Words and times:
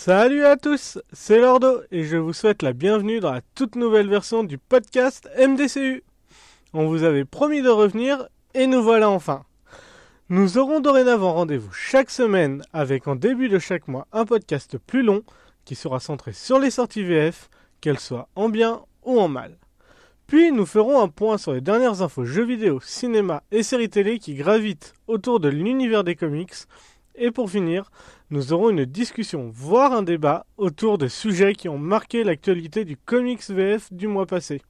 Salut 0.00 0.44
à 0.44 0.56
tous, 0.56 1.00
c'est 1.12 1.40
Lordo 1.40 1.80
et 1.90 2.04
je 2.04 2.16
vous 2.16 2.32
souhaite 2.32 2.62
la 2.62 2.72
bienvenue 2.72 3.18
dans 3.18 3.32
la 3.32 3.40
toute 3.56 3.74
nouvelle 3.74 4.08
version 4.08 4.44
du 4.44 4.56
podcast 4.56 5.28
MDCU. 5.36 6.04
On 6.72 6.86
vous 6.86 7.02
avait 7.02 7.24
promis 7.24 7.62
de 7.62 7.68
revenir 7.68 8.28
et 8.54 8.68
nous 8.68 8.80
voilà 8.80 9.10
enfin. 9.10 9.42
Nous 10.28 10.56
aurons 10.56 10.78
dorénavant 10.78 11.32
rendez-vous 11.32 11.72
chaque 11.72 12.10
semaine 12.10 12.62
avec 12.72 13.08
en 13.08 13.16
début 13.16 13.48
de 13.48 13.58
chaque 13.58 13.88
mois 13.88 14.06
un 14.12 14.24
podcast 14.24 14.78
plus 14.78 15.02
long 15.02 15.24
qui 15.64 15.74
sera 15.74 15.98
centré 15.98 16.32
sur 16.32 16.60
les 16.60 16.70
sorties 16.70 17.02
VF, 17.02 17.50
qu'elles 17.80 17.98
soient 17.98 18.28
en 18.36 18.48
bien 18.48 18.82
ou 19.02 19.18
en 19.18 19.26
mal. 19.26 19.58
Puis 20.28 20.52
nous 20.52 20.66
ferons 20.66 21.02
un 21.02 21.08
point 21.08 21.38
sur 21.38 21.54
les 21.54 21.60
dernières 21.60 22.02
infos 22.02 22.24
jeux 22.24 22.46
vidéo, 22.46 22.78
cinéma 22.80 23.42
et 23.50 23.64
séries 23.64 23.90
télé 23.90 24.20
qui 24.20 24.36
gravitent 24.36 24.94
autour 25.08 25.40
de 25.40 25.48
l'univers 25.48 26.04
des 26.04 26.14
comics. 26.14 26.54
Et 27.20 27.32
pour 27.32 27.50
finir, 27.50 27.90
nous 28.30 28.52
aurons 28.52 28.70
une 28.70 28.84
discussion, 28.84 29.50
voire 29.52 29.92
un 29.92 30.02
débat, 30.02 30.46
autour 30.56 30.98
de 30.98 31.08
sujets 31.08 31.54
qui 31.54 31.68
ont 31.68 31.78
marqué 31.78 32.22
l'actualité 32.22 32.84
du 32.84 32.96
comics 32.96 33.42
VF 33.50 33.92
du 33.92 34.06
mois 34.06 34.26
passé. 34.26 34.62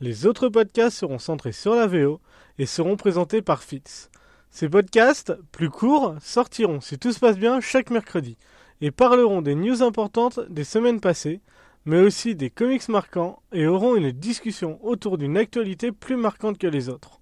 Les 0.00 0.26
autres 0.26 0.48
podcasts 0.48 0.98
seront 0.98 1.18
centrés 1.18 1.52
sur 1.52 1.74
la 1.74 1.88
VO 1.88 2.20
et 2.58 2.66
seront 2.66 2.96
présentés 2.96 3.42
par 3.42 3.64
Fitz. 3.64 4.10
Ces 4.50 4.68
podcasts, 4.68 5.34
plus 5.50 5.70
courts, 5.70 6.14
sortiront, 6.20 6.80
si 6.80 6.98
tout 6.98 7.12
se 7.12 7.18
passe 7.18 7.36
bien, 7.36 7.60
chaque 7.60 7.90
mercredi 7.90 8.36
et 8.80 8.90
parleront 8.90 9.42
des 9.42 9.54
news 9.54 9.82
importantes 9.82 10.40
des 10.48 10.64
semaines 10.64 11.00
passées, 11.00 11.40
mais 11.84 12.00
aussi 12.00 12.34
des 12.34 12.50
comics 12.50 12.88
marquants 12.88 13.42
et 13.52 13.66
auront 13.66 13.96
une 13.96 14.12
discussion 14.12 14.78
autour 14.84 15.18
d'une 15.18 15.36
actualité 15.36 15.92
plus 15.92 16.16
marquante 16.16 16.58
que 16.58 16.66
les 16.66 16.88
autres. 16.88 17.20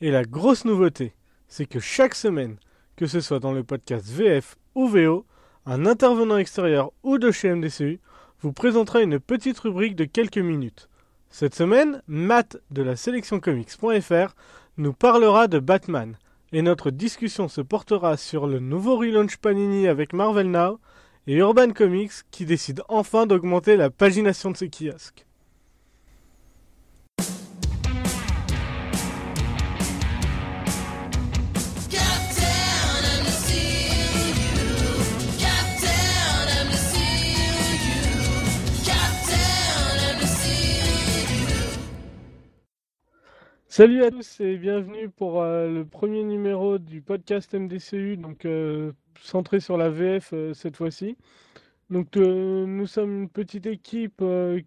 Et 0.00 0.10
la 0.10 0.24
grosse 0.24 0.64
nouveauté, 0.64 1.14
c'est 1.48 1.66
que 1.66 1.80
chaque 1.80 2.14
semaine, 2.14 2.56
que 2.98 3.06
ce 3.06 3.20
soit 3.20 3.38
dans 3.38 3.52
le 3.52 3.62
podcast 3.62 4.04
VF 4.08 4.56
ou 4.74 4.88
VO, 4.88 5.24
un 5.66 5.86
intervenant 5.86 6.36
extérieur 6.36 6.90
ou 7.04 7.18
de 7.18 7.30
chez 7.30 7.48
MDCU 7.54 8.00
vous 8.40 8.52
présentera 8.52 9.00
une 9.00 9.20
petite 9.20 9.60
rubrique 9.60 9.94
de 9.94 10.04
quelques 10.04 10.38
minutes. 10.38 10.88
Cette 11.30 11.54
semaine, 11.54 12.02
Matt 12.08 12.58
de 12.72 12.82
la 12.82 12.96
sélectioncomics.fr 12.96 14.34
nous 14.78 14.92
parlera 14.92 15.46
de 15.46 15.60
Batman, 15.60 16.18
et 16.50 16.60
notre 16.60 16.90
discussion 16.90 17.46
se 17.46 17.60
portera 17.60 18.16
sur 18.16 18.48
le 18.48 18.58
nouveau 18.58 18.96
relaunch 18.96 19.36
Panini 19.36 19.86
avec 19.86 20.12
Marvel 20.12 20.50
Now 20.50 20.80
et 21.28 21.36
Urban 21.36 21.70
Comics 21.70 22.24
qui 22.32 22.46
décide 22.46 22.82
enfin 22.88 23.26
d'augmenter 23.26 23.76
la 23.76 23.90
pagination 23.90 24.50
de 24.50 24.56
ses 24.56 24.70
kiosques. 24.70 25.27
Salut 43.70 44.02
à 44.02 44.10
tous 44.10 44.40
et 44.40 44.56
bienvenue 44.56 45.10
pour 45.10 45.42
euh, 45.42 45.68
le 45.68 45.84
premier 45.84 46.24
numéro 46.24 46.78
du 46.78 47.02
podcast 47.02 47.52
MDCU, 47.52 48.16
donc 48.16 48.46
euh, 48.46 48.92
centré 49.20 49.60
sur 49.60 49.76
la 49.76 49.90
VF 49.90 50.30
euh, 50.32 50.54
cette 50.54 50.74
fois-ci. 50.74 51.18
Donc 51.90 52.16
nous 52.16 52.86
sommes 52.86 53.22
une 53.22 53.28
petite 53.28 53.66
équipe 53.66 54.22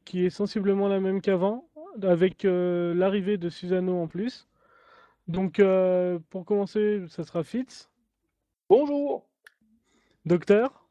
qui 0.06 0.26
est 0.26 0.30
sensiblement 0.30 0.88
la 0.88 1.00
même 1.00 1.20
qu'avant, 1.22 1.68
avec 2.02 2.44
l'arrivée 2.44 3.38
de 3.38 3.48
Susano 3.50 4.02
en 4.02 4.08
plus. 4.08 4.48
Donc 5.28 5.62
pour 6.32 6.46
commencer, 6.46 7.04
ça 7.10 7.24
sera 7.24 7.44
Fitz. 7.44 7.92
Bonjour. 8.70 9.28
Docteur. 10.26 10.88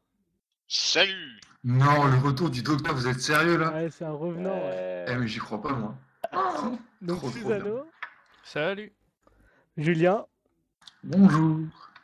Salut. 0.69 1.41
Non, 1.65 2.05
le 2.05 2.17
retour 2.25 2.49
du 2.49 2.61
docteur, 2.61 2.95
vous 2.95 3.07
êtes 3.09 3.19
sérieux 3.19 3.57
là? 3.57 3.73
Ouais, 3.73 3.89
c'est 3.89 4.05
un 4.05 4.11
revenant. 4.13 4.57
Eh 5.07 5.15
mais 5.17 5.27
j'y 5.27 5.39
crois 5.39 5.61
pas 5.61 5.73
moi. 5.73 5.95
Donc 7.01 7.17
Trop, 7.17 7.29
trop 7.29 7.39
Susano. 7.39 7.85
Salut. 8.43 8.93
Julien. 9.77 10.25
Bonjour. 11.03 11.67